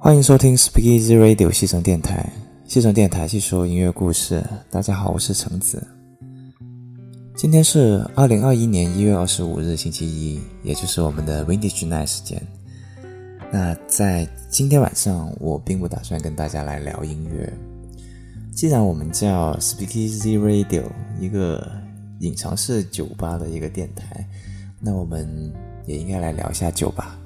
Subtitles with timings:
[0.00, 2.24] 欢迎收听 Speak Easy Radio 西城电台。
[2.68, 4.40] 西城电台细说音乐故事。
[4.70, 5.84] 大家好，我是橙子。
[7.34, 12.40] 今天是二零二一年一月二十五日星期一，也就是我们的 Vintage Night 时间。
[13.50, 17.52] 那在今天晚上，我并不打算跟大家来聊音乐。
[18.52, 20.84] 既然我们叫 Speakeasy Radio，
[21.18, 21.72] 一个
[22.20, 24.24] 隐藏式酒吧的一个电台，
[24.78, 25.52] 那我们
[25.86, 27.18] 也应该来聊一下酒吧。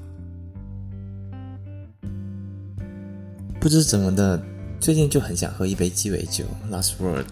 [3.62, 4.42] 不知怎么的，
[4.80, 7.26] 最近就很想喝一杯鸡尾酒 Last Word。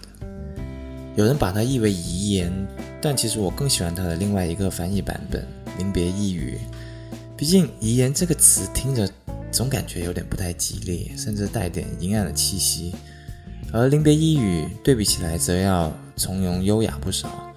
[1.17, 2.49] 有人把它译为遗言，
[3.01, 5.45] 但其实我更喜欢它的另外一个翻译版本——
[5.77, 6.57] 临别一语。
[7.35, 9.09] 毕竟“遗言”这个词听着
[9.51, 12.95] 总感觉有点不太吉利，甚至带点阴暗的气息，
[13.73, 17.53] 而“临别一语”对比起来则要从容优雅不少，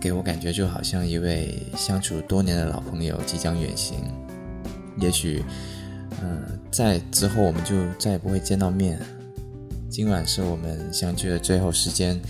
[0.00, 3.98] 给我感觉就好像一位相处多年的老朋友即将远行。
[5.00, 5.42] 也许，
[6.22, 9.00] 嗯，在之后我们就再也不会见到面。
[9.88, 12.20] 今晚是我们相聚的最后时间，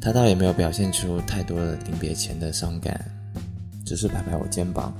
[0.00, 2.98] 他倒也没有表现出太多的临别前的伤感，
[3.84, 4.94] 只是拍拍我肩膀。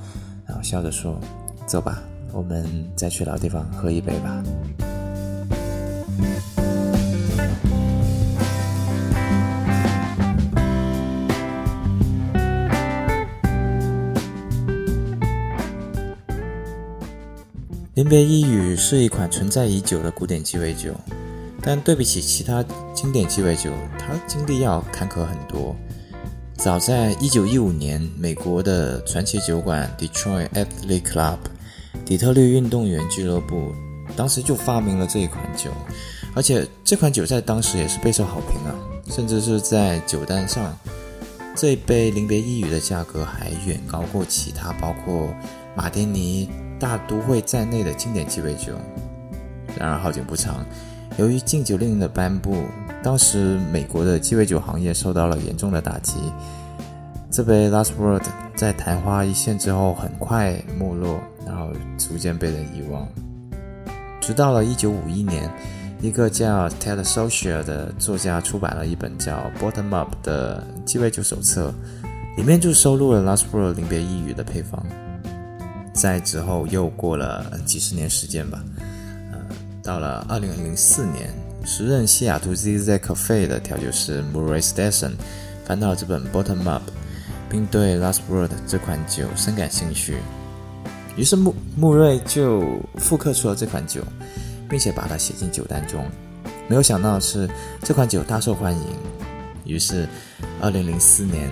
[0.46, 1.18] 然后笑着说
[1.66, 2.02] ：“走吧，
[2.32, 4.44] 我们再去老地方喝一杯吧。”
[17.94, 20.92] 临别一语是一款存在已久的古典鸡尾酒，
[21.62, 25.76] 但对比起其他经典鸡尾酒，它经历要坎坷很多。
[26.56, 31.38] 早在一九一五年，美国的传奇酒馆 Detroit Athletic Club（
[32.04, 33.72] 底特律运动员俱乐部）
[34.16, 35.70] 当时就发明了这一款酒，
[36.34, 38.74] 而且这款酒在当时也是备受好评啊，
[39.08, 40.76] 甚至是在酒单上，
[41.54, 45.32] 这一杯临别一语的价格还远高过其他包括
[45.76, 46.48] 马丁尼、
[46.84, 48.74] 大都会在内的经典鸡尾酒。
[49.74, 50.62] 然而好景不长，
[51.16, 52.62] 由于禁酒令的颁布。
[53.02, 56.12] 当时，美国的鸡尾酒行业受到了严重的打击。
[57.30, 58.22] 这杯 Last Word
[58.54, 63.08] 在昙花一现之后很快没落，然后逐渐被人遗忘。
[64.20, 65.50] 直到了1951年，
[66.02, 71.72] 一个叫 Ted Socia 的作家出版了一本叫《Bottom Up》的鸡尾酒手册，
[72.36, 74.84] 里面就收录了 Last Word 临别一语的配方。
[75.94, 78.62] 在之后又过了几十年时间吧，
[79.32, 79.38] 呃，
[79.82, 81.32] 到了2004年。
[81.64, 85.12] 时任西雅图 ZZ Cafe 的调酒师 Murray Stetson
[85.64, 86.82] 翻到了这本 Bottom Up，
[87.48, 90.18] 并对 Last Word 这款酒深感兴趣，
[91.16, 92.62] 于是穆穆瑞就
[92.96, 94.02] 复刻出了这款酒，
[94.68, 96.04] 并且把它写进酒单中。
[96.68, 97.48] 没有想到的是，
[97.82, 98.84] 这款酒大受欢迎。
[99.64, 100.06] 于是
[100.60, 101.50] ，2004年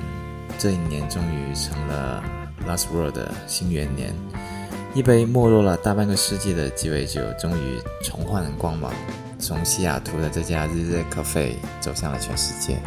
[0.59, 2.23] 这一年终于成了
[2.69, 4.14] Last World 的新元年，
[4.94, 8.93] 一杯没落了大半个世纪的鸡尾酒终于重焕光芒。
[9.38, 12.81] 从西雅图的这家日日咖啡走向了全世界。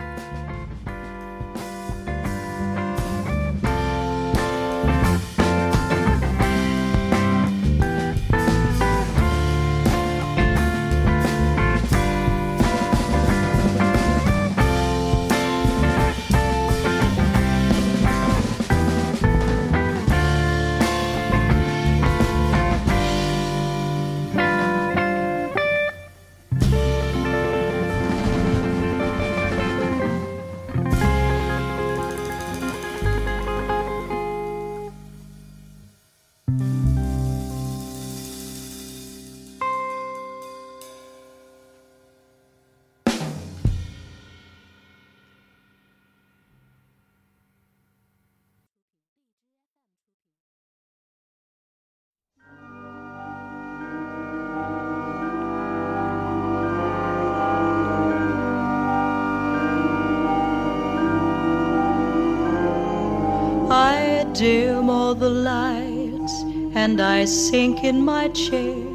[66.86, 68.86] And I sink in my chair.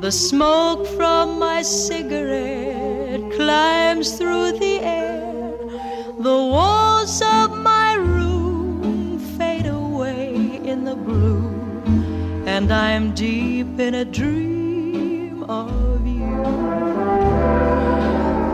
[0.00, 5.56] The smoke from my cigarette climbs through the air.
[6.28, 14.04] The walls of my room fade away in the gloom, and I'm deep in a
[14.04, 16.38] dream of you.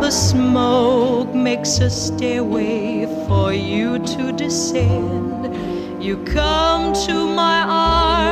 [0.05, 5.35] The smoke makes a stairway for you to descend
[6.05, 8.24] you come to my arms,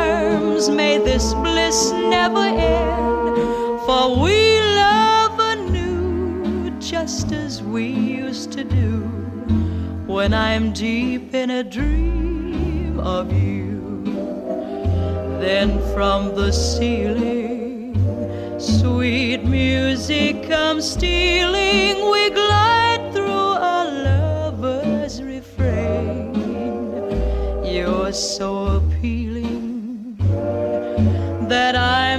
[0.68, 3.36] may this bliss never end.
[3.86, 9.00] For we love anew, just as we used to do.
[10.06, 14.02] When I'm deep in a dream of you,
[15.40, 17.96] then from the ceiling,
[18.58, 22.10] sweet music comes stealing.
[22.10, 26.34] We glide through a lover's refrain.
[27.64, 29.31] You're so appealing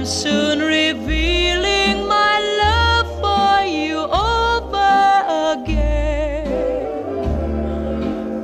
[0.04, 6.44] soon revealing my love for you over again.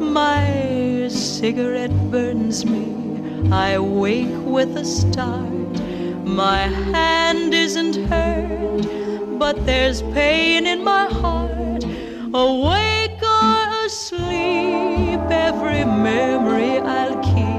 [0.01, 5.83] My cigarette burns me, I wake with a start.
[6.25, 6.63] My
[6.93, 11.85] hand isn't hurt, but there's pain in my heart.
[12.33, 17.51] Awake or asleep, every memory I'll keep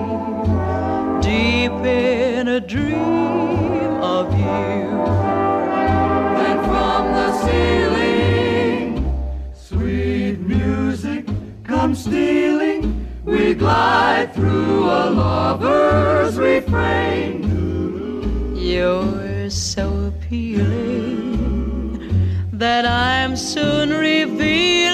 [1.21, 3.20] deep in a dream
[4.21, 4.45] of you.
[6.47, 8.85] And from the ceiling,
[9.53, 11.25] sweet music
[11.63, 12.81] comes stealing.
[13.25, 17.35] We glide through a lover's refrain.
[18.55, 20.69] You're so appealing
[22.53, 24.90] that I'm soon revealing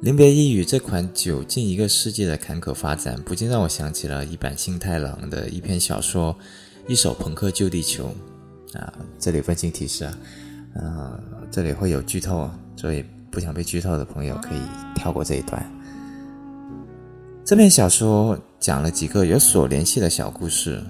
[0.00, 6.32] 临别一语这款酒近一个世纪的坎坷发展，不禁让我想起了一版新太郎的一篇小说
[6.86, 8.14] 《一首朋克救地球》
[8.78, 10.16] 啊，这里温馨提示啊，
[10.74, 14.60] 呃，这里会有剧透，所以不想被剧透的朋友可以
[14.94, 15.68] 跳过这一段。
[17.44, 20.80] 这篇小说讲了几个有所联系的小故事，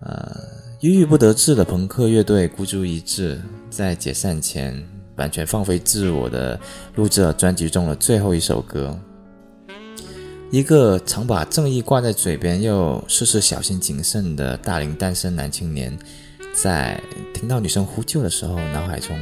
[0.00, 0.34] 呃，
[0.80, 3.38] 郁郁不得志的朋克乐队孤注一掷，
[3.68, 4.82] 在解散前。
[5.16, 6.58] 完全放飞自我的
[6.96, 8.98] 录制了专辑中的最后一首歌。
[10.50, 15.98] 一个常把正义挂在嘴边又事事小心谨慎的大龄单身男青年，
[16.52, 17.02] 在
[17.32, 19.18] 听到女生呼救的时候，脑海中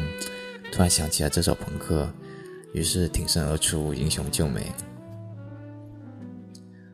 [0.71, 2.07] 突然想起了这首朋克，
[2.75, 4.67] 于是挺身而出，英雄救美。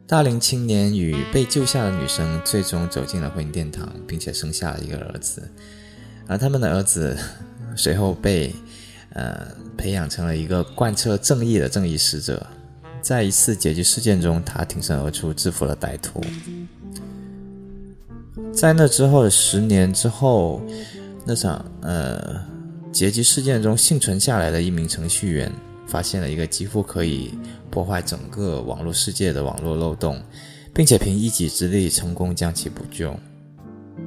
[0.06, 5.50] 大龄青年与被救下的女生最终走进了婚姻殿堂，并且生下了一个儿子，
[6.28, 7.18] 而他们的儿子
[7.74, 8.54] 随后被。
[9.14, 9.46] 呃，
[9.76, 12.46] 培养成了一个贯彻正义的正义使者。
[13.00, 16.20] 在一次劫机事件中，他挺身而出，制服了歹徒。
[18.52, 20.60] 在那之后的十年之后，
[21.24, 22.44] 那场呃
[22.92, 25.50] 劫机事件中幸存下来的一名程序员，
[25.86, 27.30] 发现了一个几乎可以
[27.70, 30.20] 破坏整个网络世界的网络漏洞，
[30.74, 33.14] 并且凭一己之力成功将其补救。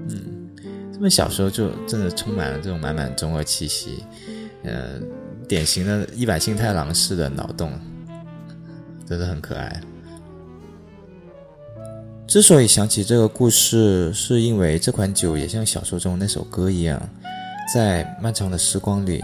[0.09, 0.49] 嗯，
[0.93, 4.03] 这么小时候就真的充满了这种满满中二气息。
[4.63, 4.99] 呃，
[5.47, 7.71] 典型的一版幸太郎式的脑洞，
[9.07, 9.81] 真的很可爱。
[12.27, 17.01] 之所以想起这个故事，是因为这款酒也像小说中那首歌一样，
[17.73, 19.21] 在漫长的时光里，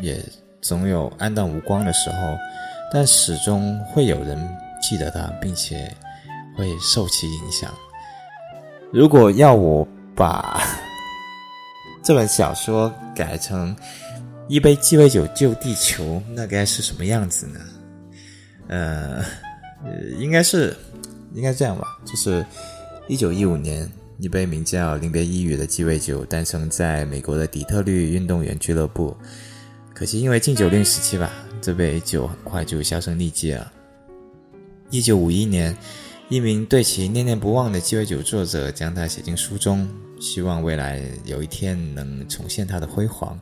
[0.00, 0.20] 也
[0.60, 2.36] 总有暗淡无光的时候，
[2.92, 4.36] 但始终会有人
[4.82, 5.94] 记得它，并且
[6.56, 7.72] 会受其影响。
[8.92, 9.86] 如果要我
[10.16, 10.60] 把
[12.02, 13.76] 这本小说改成，
[14.48, 17.60] 一杯鸡尾酒救地球，那该是什么样子呢？
[18.68, 19.24] 呃，
[20.18, 20.76] 应该是，
[21.32, 21.86] 应该这样吧。
[22.04, 22.44] 就是
[23.08, 29.16] 一九一五年，一杯名叫“临别一语”的鸡尾酒诞生在美国的底特律运动员俱乐部。
[29.94, 31.30] 可惜因为禁酒令时期吧，
[31.60, 33.72] 这杯酒很快就销声匿迹了。
[34.90, 35.74] 一九五一年，
[36.28, 39.88] 一名对其念念不忘的鸡尾酒作者将它写进书中，
[40.20, 43.38] 希望未来有一天能重现它的辉煌。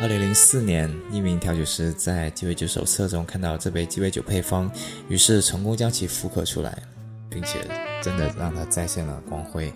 [0.00, 4.72] 二零零四年，一名调酒师在鸡尾酒手册中看到这杯鸡尾酒配方，
[5.10, 6.74] 于是成功将其复刻出来，
[7.28, 7.58] 并且
[8.00, 9.70] 真的让它再现了光辉。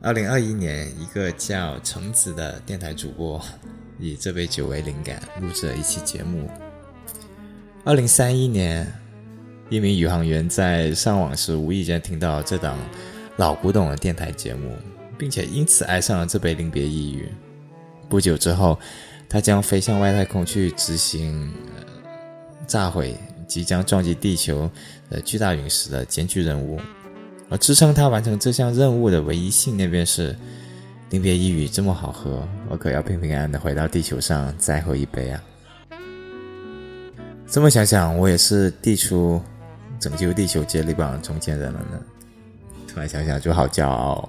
[0.00, 3.40] 二零二一年，一个叫橙子的电台主播
[3.96, 6.50] 以这杯酒为灵感，录制了一期节目。
[7.84, 8.92] 二零三一年，
[9.70, 12.76] 一名宇航员在上网时无意间听到这档
[13.36, 14.76] 老古董的电台节目，
[15.16, 17.28] 并且因此爱上了这杯临别一语。
[18.08, 18.78] 不久之后，
[19.28, 21.52] 他将飞向外太空去执行
[22.66, 24.70] 炸毁即将撞击地球
[25.10, 26.80] 的巨大陨石的艰巨任务。
[27.50, 30.34] 而支撑他完成这项任务的唯一信念便是：
[31.10, 35.42] 临别一语这么好喝，我可要平平安安的回到地球上再喝一杯啊！
[37.46, 39.40] 这么想想，我也是递出
[40.00, 42.00] 拯救地球接力棒中间人了呢。
[42.88, 44.28] 突然想想就好骄傲。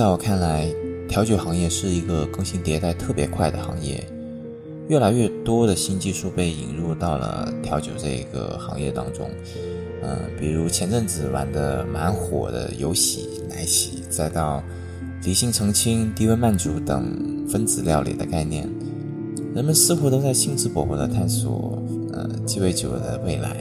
[0.00, 0.66] 在我看来，
[1.06, 4.02] 调酒行业是一个更新迭代特别快的行业，
[4.88, 9.30] 越来越多的新技术被引入到了调酒这个行业当中。
[10.02, 14.62] 嗯，比如前阵子玩的蛮火的油洗、奶洗，再到
[15.22, 18.66] 离心澄清、低温慢煮等分子料理的概念，
[19.54, 21.78] 人们似乎都在兴致勃勃地探索
[22.14, 23.54] 呃鸡尾酒的未来，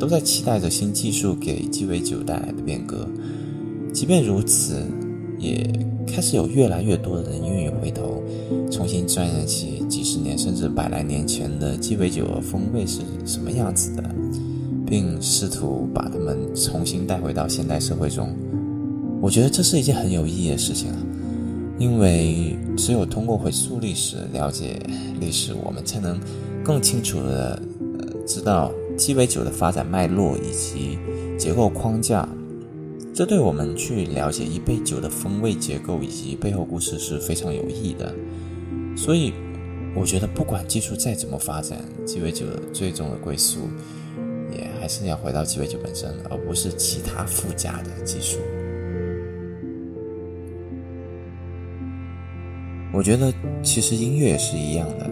[0.00, 3.06] 都在期待着新技术给鸡尾酒带来的变革。
[3.92, 4.84] 即便如此，
[5.40, 5.66] 也
[6.06, 8.22] 开始有越来越多的人愿意回头，
[8.70, 14.04] 重新钻研起几十年甚至百来年前的鸡尾酒的风味是什么样子的，
[14.86, 18.28] 并试图把它们重新带回到现代社会中。
[19.22, 20.96] 我觉得这是一件很有意义的事情啊，
[21.78, 24.78] 因为只有通过回溯历史、了解
[25.18, 26.20] 历史，我们才能
[26.62, 27.62] 更清楚的
[27.98, 30.98] 呃知道鸡尾酒的发展脉络以及
[31.38, 32.28] 结构框架。
[33.12, 38.14] 这对我们去了解一杯酒的风味结构以及背后故事是非常有益的。
[38.96, 39.32] 所以，
[39.94, 43.68] 我觉得不管技术再怎么发展，鸡尾酒的最终的归宿，
[44.52, 48.38] 也还是要回到鸡尾酒本身，而不是其他附加的技术。
[52.92, 55.10] 我觉得其实音乐也是一样的。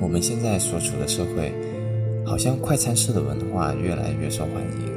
[0.00, 1.52] 我们现在所处的社会，
[2.24, 4.92] 好像快餐式的文化越来越受欢迎。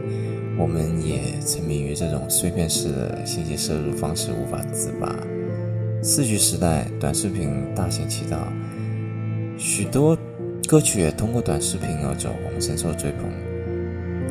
[0.57, 5.15] 我们也沉迷于这种碎片式的信息摄入方式，无法自拔。
[6.01, 8.47] 四 G 时代，短视频大行其道，
[9.57, 10.17] 许多
[10.67, 13.29] 歌曲也通过短视频而走红，深受追捧。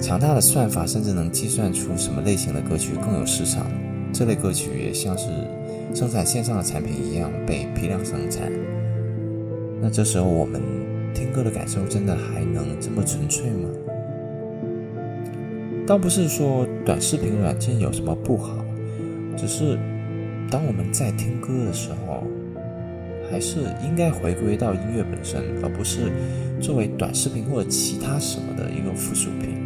[0.00, 3.66] 强大的算法甚至能计算出什么类型的歌曲更有市场，
[4.12, 5.28] 这类歌曲也像是
[5.94, 8.50] 生产线上的产品一样被批量生产。
[9.80, 10.62] 那这时候，我们
[11.14, 13.68] 听歌的感受真的还能这么纯粹吗？
[15.86, 18.64] 倒不是说短视频软件有什么不好，
[19.36, 19.78] 只是
[20.50, 22.26] 当我们在听歌的时候，
[23.30, 26.10] 还是应该回归到音乐本身，而不是
[26.58, 29.63] 作为短视频或者其他什么的一个附属品。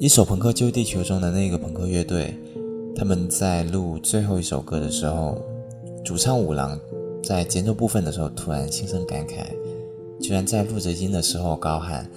[0.00, 2.34] 一首《朋克救地球》中的那个朋克乐队，
[2.96, 5.38] 他们在录最后一首歌的时候，
[6.02, 6.80] 主唱五郎
[7.22, 9.44] 在间奏部分的时候突然心生感慨，
[10.18, 12.08] 居然在录着音的时候高喊：“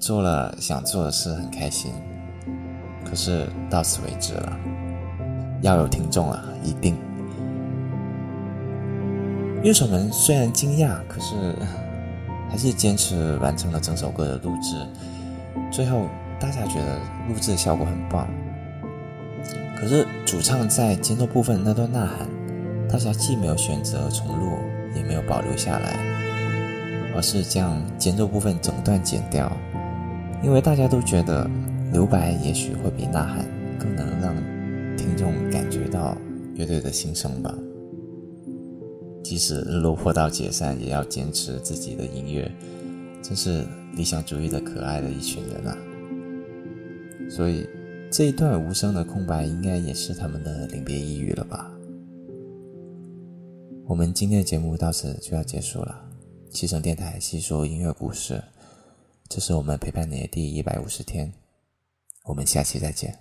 [0.00, 1.92] 做了想做的事，很开心。”
[3.08, 4.58] 可是到此为止了，
[5.62, 6.96] 要有听众啊，一定。
[9.62, 11.36] 乐手们虽然惊讶，可是
[12.50, 14.84] 还是坚持完成了整首歌的录制，
[15.70, 16.08] 最后。
[16.42, 18.28] 大家觉得录制效果很棒，
[19.76, 22.28] 可是主唱在间奏部分那段呐喊，
[22.90, 24.58] 大家既没有选择重录，
[24.92, 26.00] 也没有保留下来，
[27.14, 29.56] 而是将间奏部分整段剪掉，
[30.42, 31.48] 因为大家都觉得
[31.92, 33.46] 留白也许会比呐喊
[33.78, 34.34] 更能让
[34.96, 36.16] 听众感觉到
[36.56, 37.54] 乐队的心声吧。
[39.22, 42.50] 即使日落坡道解散，也要坚持自己的音乐，
[43.22, 45.78] 真是理想主义的可爱的一群人啊！
[47.34, 47.66] 所以，
[48.10, 51.72] 这一段无声的空白，应该也是他们的临别一语了吧？
[53.86, 55.98] 我们今天的节目到此就要结束了。
[56.50, 58.44] 七声电台细说音乐故事，
[59.30, 61.32] 这是我们陪伴你的第一百五十天。
[62.24, 63.18] 我们下期再见。